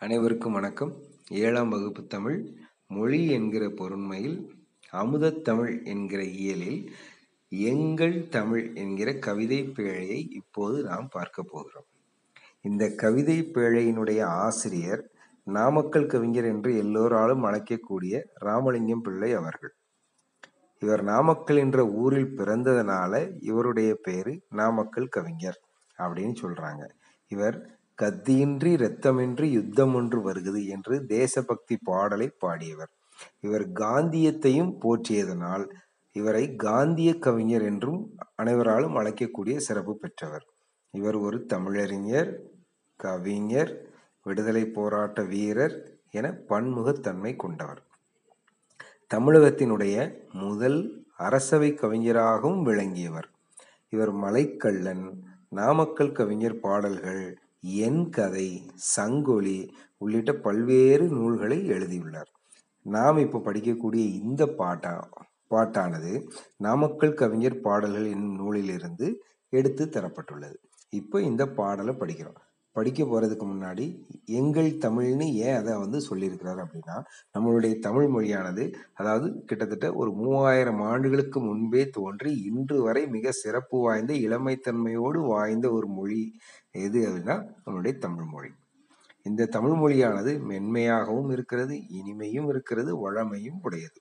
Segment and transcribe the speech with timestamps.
[0.00, 0.92] அனைவருக்கும் வணக்கம்.
[1.28, 2.54] ஏழாம் வகுப்பு தமிழ்
[2.86, 4.48] மொழி என்கிற பொருண்மையில்
[4.92, 6.90] அமுதத் தமிழ் என்கிற இயலில்
[7.48, 11.84] எங்கள் தமிழ் என்கிற கவிதை பேழையை இப்போது நாம் பார்க்க போகிறோம்.
[12.60, 15.10] இந்த கவிதை பேழையினுடைய ஆசிரியர்
[15.42, 19.74] நாமக்கல் கவிஞர் என்று எல்லோராலும் அழைக்கக்கூடிய ராமலிங்கம் பிள்ளை அவர்கள்.
[20.80, 25.60] இவர் நாமக்கல் என்ற ஊரில் பிறந்ததனால இவருடைய பேரு நாமக்கல் கவிஞர்
[25.98, 26.88] அப்படின்னு சொல்றாங்க.
[27.28, 32.92] இவர் கத்தியின்றி இரத்தமின்றி யுத்தம் ஒன்று வருகிறது என்று தேசபக்தி பாடலை பாடியவர்.
[33.40, 35.64] இவர் காந்தியத்தையும் போற்றியதனால்
[36.12, 38.00] இவரை காந்திய கவிஞர் என்றும்
[38.34, 40.46] அனைவராலும் அழைக்கக்கூடிய சிறப்பு பெற்றவர்.
[40.90, 42.30] இவர் ஒரு தமிழறிஞர்
[42.96, 43.72] கவிஞர்
[44.22, 45.74] விடுதலை போராட்ட வீரர்
[46.10, 47.82] என பன்முகத்தன்மை கொண்டவர்.
[49.14, 49.96] தமிழகத்தினுடைய
[50.32, 50.80] முதல்
[51.16, 53.28] அரசவை கவிஞராகவும் விளங்கியவர்.
[53.88, 55.04] இவர் மலைக்கள்ளன்
[55.48, 57.22] நாமக்கல் கவிஞர் பாடல்கள்
[57.62, 58.48] என் கதை
[58.96, 59.58] சங்கொலி
[59.98, 62.30] உள்ளிட்ட பல்வேறு நூல்களை எழுதியுள்ளார்.
[62.86, 64.92] நாம் இப்போ படிக்கக்கூடிய இந்த பாட்டா
[65.50, 66.12] பாட்டானது
[66.56, 69.06] நாமக்கல் கவிஞர் பாடல்கள் என்னும் நூலிலிருந்து
[69.52, 70.56] எடுத்து தரப்பட்டுள்ளது.
[70.90, 72.38] இப்போ இந்த பாடலை படிக்கிறோம்.
[72.78, 73.86] படிக்க போகிறதுக்கு முன்னாடி
[74.32, 76.96] எங்கள் தமிழ்னு ஏன் அதை வந்து சொல்லியிருக்கிறார் அப்படின்னா
[77.34, 84.14] நம்மளுடைய தமிழ் மொழியானது அதாவது கிட்டத்தட்ட ஒரு மூவாயிரம் ஆண்டுகளுக்கு முன்பே தோன்றி இன்று வரை மிக சிறப்பு வாய்ந்த
[84.26, 86.22] இளமைத்தன்மையோடு வாய்ந்த ஒரு மொழி
[86.78, 88.50] எது அப்படின்னா நம்மளுடைய தமிழ் மொழி.
[89.26, 93.98] இந்த தமிழ் மொழியானது மென்மையாகவும் இருக்கிறது இனிமையும் இருக்கிறது வழமையும் உடையது.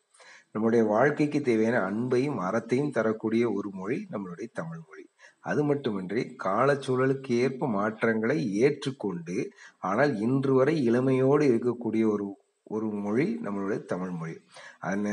[0.52, 5.06] நம்முடைய வாழ்க்கைக்கு தேவையான அன்பையும் அறத்தையும் தரக்கூடிய ஒரு மொழி நம்மளுடைய தமிழ் மொழி.
[5.50, 9.38] அது மட்டுமின்றி காலச்சூழலுக்கு ஏற்ப மாற்றங்களை ஏற்றுக்கொண்டு
[9.90, 12.28] ஆனால் இன்று வரை இளமையோடு இருக்கக்கூடிய ஒரு
[12.76, 14.36] ஒரு மொழி நம்மளுடைய தமிழ் மொழி.
[14.90, 15.10] அந்த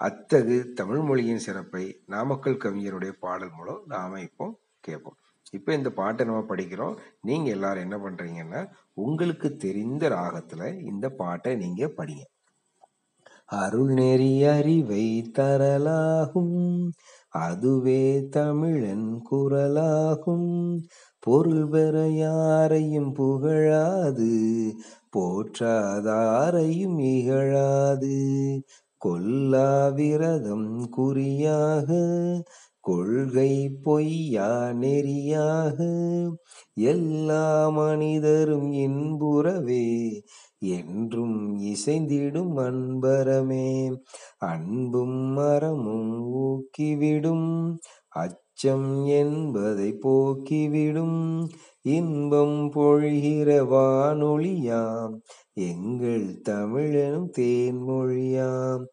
[0.00, 4.46] அத்தகு தமிழ் மொழியின் சிறப்பை நாமக்கல் கவிஞருடைய பாடல் மூலம் நாம இப்போ
[4.86, 5.18] கேட்போம்.
[5.56, 6.96] இப்போ இந்த பாட்டை நம்ம படிக்கிறோம்.
[7.28, 8.60] நீங்க எல்லாரும் என்ன பண்றீங்கன்னா
[9.04, 12.24] உங்களுக்கு தெரிந்த ராகத்துல இந்த பாட்டை நீங்க படிங்க.
[13.60, 15.06] அருள் நெறி அறிவை
[15.38, 16.58] தரலாகும்.
[17.30, 20.78] அதுவே தமிழன் குரலாகும்.
[21.18, 24.72] பொருள் பெற யாரையும் புகழாது.
[25.16, 28.60] போற்றாதாரையும் இகழாது.
[28.96, 31.96] கொல்லா விரதம் குறியாக
[32.90, 35.78] கொள்கை பொய்யா நெறியாக
[36.74, 39.86] எல்லா மனிதரும் இன்புறவே
[40.58, 43.96] என்றும் இசைந்திடும் அன்பரமே.
[44.38, 46.12] அன்பும் மரமும்
[46.42, 47.48] ஊக்கிவிடும்
[48.08, 51.20] அச்சம் என்பதை போக்கிவிடும்.
[51.82, 55.14] இன்பம் பொழிகிற வானொலியாம்
[55.54, 58.84] எங்கள் தமிழனும் தேன்மொழியாம்.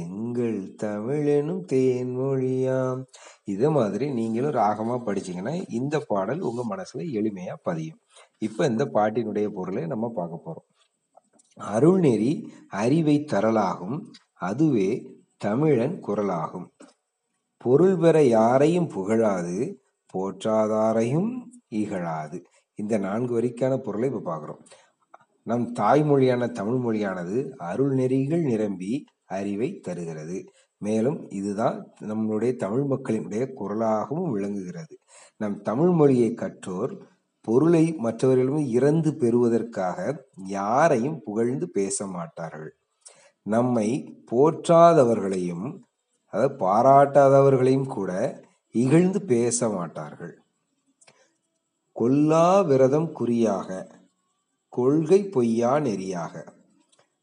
[0.00, 3.00] எங்கள் தமிழனும் தேன்மொழியாம்.
[3.44, 8.00] இதை மாதிரி நீங்களும் ராகமா படிச்சீங்கன்னா இந்த பாடல் உங்க மனசுல எளிமையா பதியும்.
[8.38, 10.68] இப்ப இந்த பாட்டினுடைய பொருளை நம்ம பார்க்க போறோம்.
[11.60, 12.32] அருள்நெறி
[12.68, 13.98] அறிவை தரலாகும்
[14.40, 14.90] அதுவே
[15.36, 16.68] தமிழன் குரலாகும்.
[17.56, 19.58] பொருள் பெற யாரையும் புகழாது
[20.14, 21.32] போற்றாதாரையும்
[21.68, 22.38] இகழாது.
[22.78, 24.62] இந்த நான்கு வரிக்கான பொருளை இப்ப பார்க்குறோம்.
[25.46, 28.92] நம் தாய்மொழியான தமிழ் மொழியானது அருள் நெறிகள் நிரம்பி
[29.38, 30.38] அறிவை தருகிறது.
[30.82, 31.76] மேலும் இதுதான்
[32.10, 34.94] நம்மளுடைய தமிழ் மக்களினுடைய குரலாகவும் விளங்குகிறது.
[35.36, 36.92] நம் தமிழ் மொழியை கற்றோர்
[37.44, 39.98] பொருளை மற்றவர்களிடம் இறந்து பெறுவதற்காக
[40.56, 42.72] யாரையும் புகழ்ந்து பேச மாட்டார்கள்.
[43.46, 43.88] நம்மை
[44.30, 45.66] போற்றாதவர்களையும்
[46.32, 48.12] அதாவது பாராட்டாதவர்களையும் கூட
[48.74, 50.34] இகழ்ந்து பேச மாட்டார்கள்.
[51.96, 53.68] கொல்லா விரதம் குறியாக
[54.72, 56.34] கொள்கை பொய்யா நெறியாக.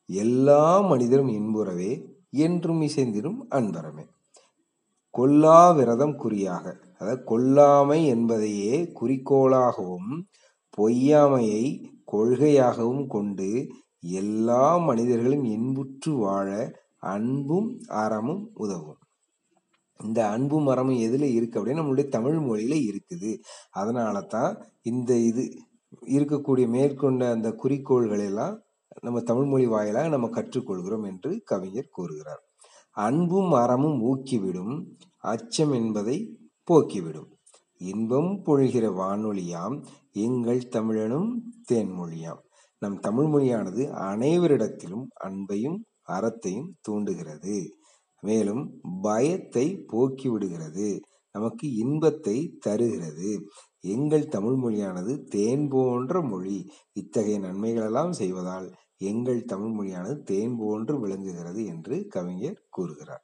[0.10, 1.92] எல்லா மனிதரும் இன்புறவே
[2.30, 4.06] என்றும் இசைந்திடும் அன்பரமே.
[5.14, 6.66] கொல்லா விரதம் குறியாக
[7.00, 10.12] அதாவது கொல்லாமை என்பதையே குறிக்கோளாகவும்
[10.78, 11.64] பொய்யாமையை
[12.12, 13.50] கொள்கையாகவும் கொண்டு
[14.02, 16.50] எல்லா மனிதர்களும் இன்புற்று வாழ
[17.00, 19.00] அன்பும் அறமும் உதவும்.
[20.00, 23.32] இந்த அன்பும் அறமும் எதில் இருக்கு அப்படின்னா நம்மளுடைய தமிழ் மொழியில் இருக்குது.
[23.70, 25.44] அதனால தான் இந்த இது
[26.08, 28.56] இருக்கக்கூடிய மேற்கொண்ட அந்த குறிக்கோள்கள் எல்லாம்
[28.98, 32.44] நம்ம தமிழ் மொழி வாயிலாக நம்ம கற்றுக்கொள்கிறோம் என்று கவிஞர் கூறுகிறார்.
[32.98, 34.74] அன்பும் அறமும் ஊக்கிவிடும்
[35.24, 36.18] அச்சம் என்பதை
[36.68, 37.30] போக்கிவிடும்.
[37.82, 39.76] இன்பம் பொழிகிற வானொலியாம்
[40.12, 41.30] எங்கள் தமிழனும்
[41.72, 42.42] தேன்மொழியாம்.
[42.82, 47.58] நம் தமிழ் மொழியானது அனைவரிடத்திலும் அன்பையும் அறத்தையும் தூண்டுகிறது.
[48.24, 48.64] மேலும்
[49.02, 50.88] பயத்தை போக்கி விடுகிறது
[51.36, 53.32] நமக்கு இன்பத்தை தருகிறது.
[53.82, 56.72] எங்கள் தமிழ் மொழியானது தேன் போன்ற மொழி.
[56.94, 63.24] இத்தகைய நன்மைகளெல்லாம் செய்வதால் எங்கள் தமிழ் மொழியானது தேன் போன்று விளங்குகிறது என்று கவிஞர் கூறுகிறார்.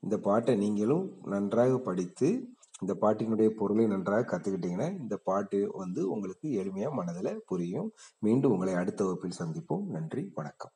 [0.00, 2.48] இந்த பாட்டை நீங்களும் நன்றாக படித்து
[2.80, 7.92] இந்த பாட்டினுடைய பொருளை நன்றாக கற்றுக்கிட்டீங்கன்னா இந்த பாட்டு வந்து உங்களுக்கு எளிமையாக மனதில் புரியும்.
[8.18, 9.86] மீண்டும் உங்களை அடுத்த வகுப்பில் சந்திப்போம்.
[9.86, 10.72] நன்றி வணக்கம்.